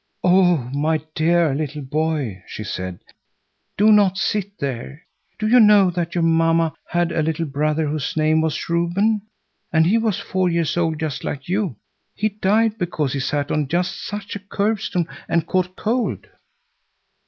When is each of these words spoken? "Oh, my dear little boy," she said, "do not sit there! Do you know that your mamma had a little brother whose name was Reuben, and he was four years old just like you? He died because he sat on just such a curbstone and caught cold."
"Oh, 0.23 0.57
my 0.73 0.99
dear 1.13 1.53
little 1.53 1.83
boy," 1.83 2.41
she 2.47 2.63
said, 2.63 3.03
"do 3.77 3.91
not 3.91 4.17
sit 4.17 4.57
there! 4.57 5.03
Do 5.37 5.47
you 5.47 5.59
know 5.59 5.91
that 5.91 6.15
your 6.15 6.23
mamma 6.23 6.73
had 6.87 7.11
a 7.11 7.21
little 7.21 7.45
brother 7.45 7.85
whose 7.85 8.17
name 8.17 8.41
was 8.41 8.67
Reuben, 8.67 9.21
and 9.71 9.85
he 9.85 9.99
was 9.99 10.19
four 10.19 10.49
years 10.49 10.75
old 10.75 10.99
just 10.99 11.23
like 11.23 11.47
you? 11.47 11.75
He 12.15 12.29
died 12.29 12.79
because 12.79 13.13
he 13.13 13.19
sat 13.19 13.51
on 13.51 13.67
just 13.67 14.01
such 14.03 14.35
a 14.35 14.39
curbstone 14.39 15.07
and 15.29 15.45
caught 15.45 15.75
cold." 15.75 16.25